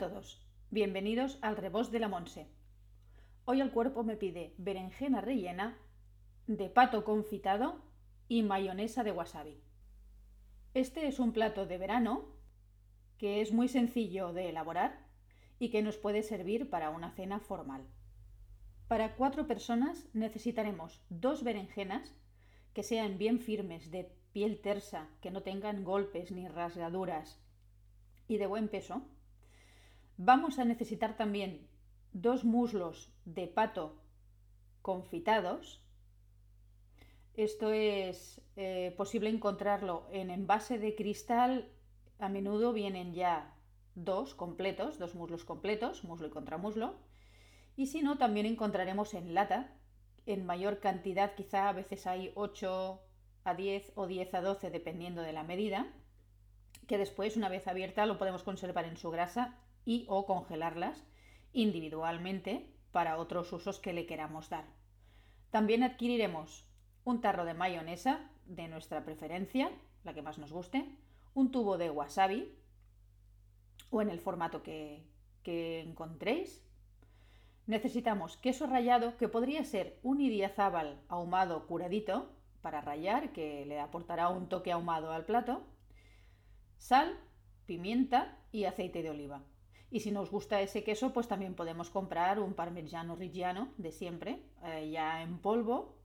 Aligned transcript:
todos, 0.00 0.40
bienvenidos 0.70 1.38
al 1.42 1.58
Rebos 1.58 1.92
de 1.92 1.98
la 1.98 2.08
Monse. 2.08 2.46
Hoy 3.44 3.60
el 3.60 3.70
cuerpo 3.70 4.02
me 4.02 4.16
pide 4.16 4.54
berenjena 4.56 5.20
rellena 5.20 5.76
de 6.46 6.70
pato 6.70 7.04
confitado 7.04 7.84
y 8.26 8.42
mayonesa 8.42 9.04
de 9.04 9.12
wasabi. 9.12 9.60
Este 10.72 11.06
es 11.06 11.18
un 11.18 11.34
plato 11.34 11.66
de 11.66 11.76
verano 11.76 12.24
que 13.18 13.42
es 13.42 13.52
muy 13.52 13.68
sencillo 13.68 14.32
de 14.32 14.48
elaborar 14.48 15.06
y 15.58 15.68
que 15.68 15.82
nos 15.82 15.98
puede 15.98 16.22
servir 16.22 16.70
para 16.70 16.88
una 16.88 17.10
cena 17.10 17.38
formal. 17.38 17.86
Para 18.88 19.16
cuatro 19.16 19.46
personas 19.46 20.08
necesitaremos 20.14 21.02
dos 21.10 21.44
berenjenas 21.44 22.14
que 22.72 22.84
sean 22.84 23.18
bien 23.18 23.38
firmes, 23.38 23.90
de 23.90 24.10
piel 24.32 24.62
tersa, 24.62 25.10
que 25.20 25.30
no 25.30 25.42
tengan 25.42 25.84
golpes 25.84 26.32
ni 26.32 26.48
rasgaduras 26.48 27.38
y 28.28 28.38
de 28.38 28.46
buen 28.46 28.68
peso. 28.68 29.02
Vamos 30.22 30.58
a 30.58 30.66
necesitar 30.66 31.16
también 31.16 31.66
dos 32.12 32.44
muslos 32.44 33.10
de 33.24 33.46
pato 33.46 34.02
confitados. 34.82 35.80
Esto 37.32 37.72
es 37.72 38.42
eh, 38.56 38.92
posible 38.98 39.30
encontrarlo 39.30 40.06
en 40.12 40.28
envase 40.28 40.78
de 40.78 40.94
cristal. 40.94 41.72
A 42.18 42.28
menudo 42.28 42.74
vienen 42.74 43.14
ya 43.14 43.56
dos 43.94 44.34
completos, 44.34 44.98
dos 44.98 45.14
muslos 45.14 45.46
completos, 45.46 46.04
muslo 46.04 46.26
y 46.26 46.30
contramuslo. 46.30 46.96
Y 47.74 47.86
si 47.86 48.02
no, 48.02 48.18
también 48.18 48.44
encontraremos 48.44 49.14
en 49.14 49.32
lata, 49.32 49.72
en 50.26 50.44
mayor 50.44 50.80
cantidad, 50.80 51.34
quizá 51.34 51.70
a 51.70 51.72
veces 51.72 52.06
hay 52.06 52.30
8 52.34 53.00
a 53.44 53.54
10 53.54 53.92
o 53.94 54.06
10 54.06 54.34
a 54.34 54.42
12 54.42 54.68
dependiendo 54.68 55.22
de 55.22 55.32
la 55.32 55.44
medida, 55.44 55.90
que 56.86 56.98
después, 56.98 57.38
una 57.38 57.48
vez 57.48 57.66
abierta, 57.66 58.04
lo 58.04 58.18
podemos 58.18 58.42
conservar 58.42 58.84
en 58.84 58.98
su 58.98 59.10
grasa 59.10 59.56
y 59.84 60.04
o 60.08 60.26
congelarlas 60.26 61.04
individualmente 61.52 62.70
para 62.92 63.18
otros 63.18 63.52
usos 63.52 63.78
que 63.78 63.92
le 63.92 64.06
queramos 64.06 64.48
dar. 64.48 64.64
También 65.50 65.82
adquiriremos 65.82 66.66
un 67.04 67.20
tarro 67.20 67.44
de 67.44 67.54
mayonesa 67.54 68.30
de 68.46 68.68
nuestra 68.68 69.04
preferencia, 69.04 69.70
la 70.04 70.14
que 70.14 70.22
más 70.22 70.38
nos 70.38 70.52
guste, 70.52 70.84
un 71.34 71.50
tubo 71.50 71.78
de 71.78 71.90
wasabi 71.90 72.54
o 73.90 74.02
en 74.02 74.10
el 74.10 74.20
formato 74.20 74.62
que, 74.62 75.04
que 75.42 75.80
encontréis. 75.80 76.64
Necesitamos 77.66 78.36
queso 78.36 78.66
rallado, 78.66 79.16
que 79.16 79.28
podría 79.28 79.64
ser 79.64 79.98
un 80.02 80.20
idiazábal 80.20 81.00
ahumado 81.08 81.66
curadito 81.66 82.32
para 82.62 82.80
rallar, 82.80 83.32
que 83.32 83.64
le 83.66 83.80
aportará 83.80 84.28
un 84.28 84.48
toque 84.48 84.72
ahumado 84.72 85.12
al 85.12 85.24
plato, 85.24 85.62
sal, 86.78 87.16
pimienta 87.66 88.38
y 88.52 88.64
aceite 88.64 89.02
de 89.02 89.10
oliva. 89.10 89.42
Y 89.90 90.00
si 90.00 90.12
nos 90.12 90.30
gusta 90.30 90.60
ese 90.60 90.84
queso, 90.84 91.12
pues 91.12 91.26
también 91.26 91.54
podemos 91.54 91.90
comprar 91.90 92.38
un 92.38 92.54
parmigiano 92.54 93.16
reggiano 93.16 93.72
de 93.76 93.90
siempre, 93.90 94.44
eh, 94.62 94.90
ya 94.90 95.22
en 95.22 95.38
polvo, 95.38 95.98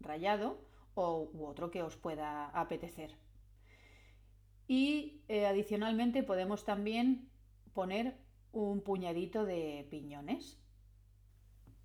rallado, 0.00 0.58
o 0.94 1.30
u 1.32 1.46
otro 1.46 1.70
que 1.70 1.82
os 1.82 1.96
pueda 1.96 2.48
apetecer. 2.48 3.14
Y 4.66 5.22
eh, 5.28 5.46
adicionalmente 5.46 6.24
podemos 6.24 6.64
también 6.64 7.30
poner 7.72 8.18
un 8.50 8.82
puñadito 8.82 9.44
de 9.44 9.86
piñones. 9.88 10.60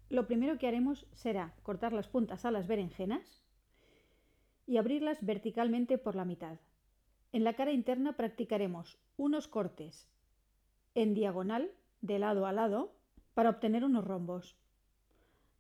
Lo 0.09 0.25
primero 0.25 0.57
que 0.57 0.67
haremos 0.67 1.07
será 1.13 1.55
cortar 1.61 1.93
las 1.93 2.07
puntas 2.07 2.45
a 2.45 2.51
las 2.51 2.67
berenjenas 2.67 3.45
y 4.65 4.77
abrirlas 4.77 5.23
verticalmente 5.23 5.99
por 5.99 6.15
la 6.15 6.25
mitad. 6.25 6.59
En 7.31 7.43
la 7.43 7.53
cara 7.53 7.71
interna 7.71 8.17
practicaremos 8.17 8.97
unos 9.17 9.47
cortes 9.47 10.09
en 10.95 11.14
diagonal 11.14 11.71
de 12.02 12.20
lado 12.20 12.45
a 12.45 12.52
lado 12.52 12.93
para 13.33 13.49
obtener 13.49 13.83
unos 13.83 14.05
rombos. 14.05 14.58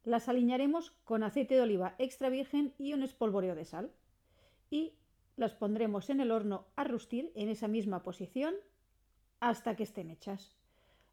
Las 0.03 0.27
alinearemos 0.27 0.91
con 1.03 1.23
aceite 1.23 1.55
de 1.55 1.61
oliva 1.61 1.95
extra 1.97 2.29
virgen 2.29 2.73
y 2.77 2.93
un 2.93 3.03
espolvoreo 3.03 3.55
de 3.55 3.65
sal 3.65 3.91
y 4.69 4.93
las 5.35 5.53
pondremos 5.53 6.09
en 6.09 6.19
el 6.19 6.31
horno 6.31 6.67
a 6.75 6.83
rustir 6.83 7.31
en 7.35 7.49
esa 7.49 7.67
misma 7.67 8.03
posición 8.03 8.55
hasta 9.39 9.75
que 9.75 9.83
estén 9.83 10.09
hechas. 10.09 10.55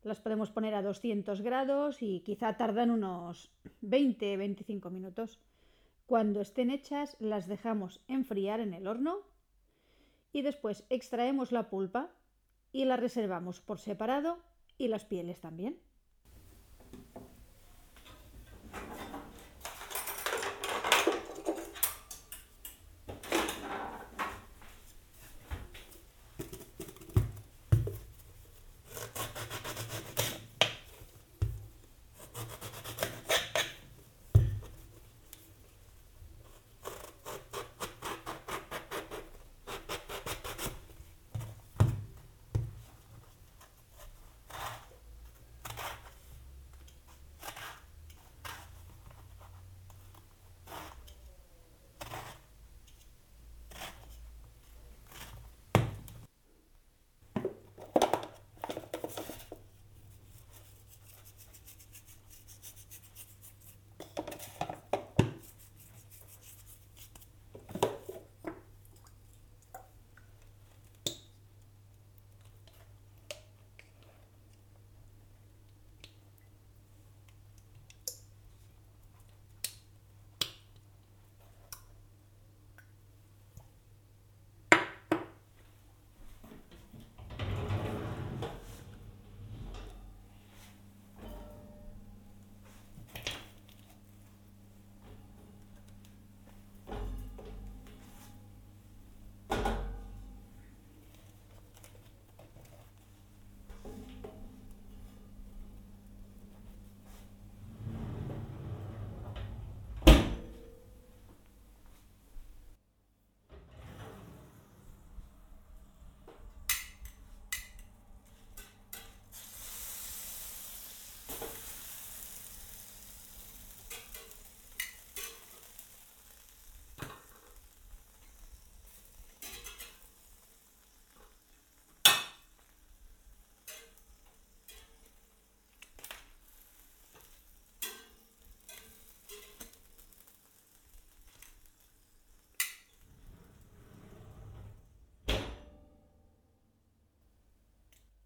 Las 0.02 0.20
podemos 0.20 0.50
poner 0.50 0.74
a 0.74 0.82
200 0.82 1.42
grados 1.42 2.02
y 2.02 2.20
quizá 2.20 2.56
tardan 2.56 2.90
unos 2.90 3.50
20-25 3.82 4.90
minutos. 4.90 5.38
Cuando 6.06 6.40
estén 6.40 6.70
hechas 6.70 7.16
las 7.20 7.46
dejamos 7.46 8.00
enfriar 8.08 8.60
en 8.60 8.74
el 8.74 8.86
horno 8.86 9.18
y 10.32 10.42
después 10.42 10.84
extraemos 10.90 11.52
la 11.52 11.70
pulpa 11.70 12.10
y 12.72 12.84
la 12.84 12.96
reservamos 12.96 13.60
por 13.60 13.78
separado 13.78 14.38
y 14.78 14.88
las 14.88 15.04
pieles 15.04 15.40
también. 15.40 15.78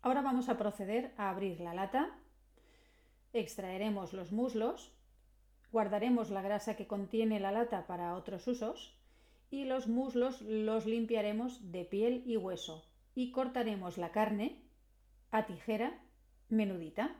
Ahora 0.04 0.20
vamos 0.20 0.50
a 0.50 0.58
proceder 0.58 1.14
a 1.16 1.30
abrir 1.30 1.60
la 1.60 1.72
lata, 1.72 2.10
extraeremos 3.32 4.12
los 4.12 4.32
muslos, 4.32 4.92
guardaremos 5.72 6.28
la 6.28 6.42
grasa 6.42 6.76
que 6.76 6.86
contiene 6.86 7.40
la 7.40 7.50
lata 7.50 7.86
para 7.86 8.14
otros 8.14 8.46
usos. 8.46 9.00
Y 9.50 9.64
los 9.64 9.88
muslos 9.88 10.42
los 10.42 10.84
limpiaremos 10.84 11.72
de 11.72 11.86
piel 11.86 12.22
y 12.26 12.36
hueso. 12.36 12.84
Y 13.14 13.32
cortaremos 13.32 13.96
la 13.96 14.12
carne 14.12 14.60
a 15.30 15.46
tijera 15.46 15.98
menudita. 16.50 17.16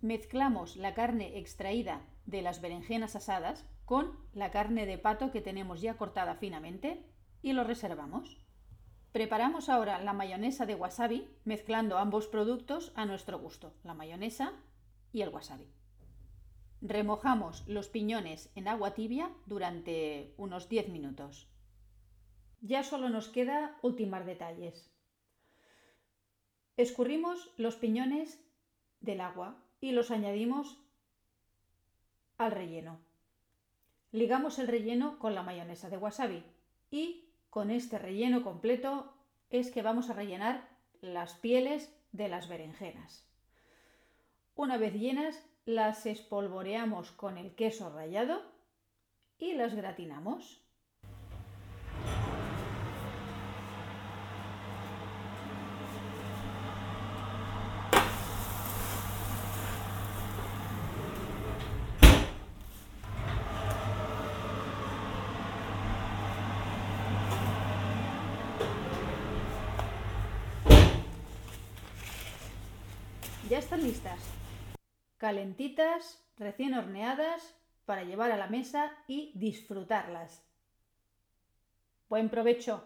Mezclamos 0.00 0.76
la 0.76 0.94
carne 0.94 1.38
extraída 1.38 2.06
de 2.24 2.42
las 2.42 2.60
berenjenas 2.60 3.16
asadas 3.16 3.66
con 3.84 4.16
la 4.32 4.50
carne 4.50 4.86
de 4.86 4.96
pato 4.96 5.32
que 5.32 5.40
tenemos 5.40 5.80
ya 5.80 5.96
cortada 5.96 6.36
finamente 6.36 7.04
y 7.42 7.52
lo 7.52 7.64
reservamos. 7.64 8.38
Preparamos 9.10 9.68
ahora 9.68 9.98
la 9.98 10.12
mayonesa 10.12 10.66
de 10.66 10.76
wasabi 10.76 11.28
mezclando 11.44 11.98
ambos 11.98 12.28
productos 12.28 12.92
a 12.94 13.06
nuestro 13.06 13.40
gusto, 13.40 13.74
la 13.82 13.94
mayonesa 13.94 14.52
y 15.10 15.22
el 15.22 15.30
wasabi. 15.30 15.72
Remojamos 16.80 17.66
los 17.66 17.88
piñones 17.88 18.52
en 18.54 18.68
agua 18.68 18.94
tibia 18.94 19.32
durante 19.46 20.32
unos 20.36 20.68
10 20.68 20.90
minutos. 20.90 21.50
Ya 22.60 22.84
solo 22.84 23.08
nos 23.08 23.28
queda 23.28 23.78
ultimar 23.82 24.24
detalles. 24.24 24.92
Escurrimos 26.76 27.52
los 27.56 27.74
piñones 27.74 28.40
del 29.00 29.20
agua 29.20 29.64
y 29.80 29.92
los 29.92 30.10
añadimos 30.10 30.78
al 32.36 32.52
relleno. 32.52 33.00
Ligamos 34.12 34.58
el 34.58 34.68
relleno 34.68 35.18
con 35.18 35.34
la 35.34 35.42
mayonesa 35.42 35.90
de 35.90 35.98
wasabi 35.98 36.42
y 36.90 37.28
con 37.50 37.70
este 37.70 37.98
relleno 37.98 38.42
completo 38.42 39.12
es 39.50 39.70
que 39.70 39.82
vamos 39.82 40.10
a 40.10 40.14
rellenar 40.14 40.68
las 41.00 41.34
pieles 41.34 41.92
de 42.12 42.28
las 42.28 42.48
berenjenas. 42.48 43.26
Una 44.54 44.76
vez 44.76 44.94
llenas, 44.94 45.44
las 45.64 46.06
espolvoreamos 46.06 47.12
con 47.12 47.38
el 47.38 47.54
queso 47.54 47.90
rallado 47.90 48.42
y 49.38 49.52
las 49.52 49.74
gratinamos. 49.74 50.62
Ya 73.48 73.58
están 73.58 73.82
listas. 73.82 74.20
Calentitas, 75.16 76.22
recién 76.36 76.74
horneadas, 76.74 77.54
para 77.86 78.04
llevar 78.04 78.30
a 78.30 78.36
la 78.36 78.46
mesa 78.46 78.92
y 79.06 79.32
disfrutarlas. 79.34 80.42
Buen 82.10 82.28
provecho. 82.28 82.84